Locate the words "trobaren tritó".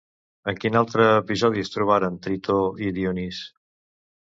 1.75-2.57